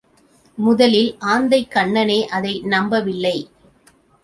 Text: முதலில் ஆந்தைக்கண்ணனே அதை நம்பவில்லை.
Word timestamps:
முதலில் 0.57 1.17
ஆந்தைக்கண்ணனே 1.25 2.19
அதை 2.27 2.61
நம்பவில்லை. 2.65 3.37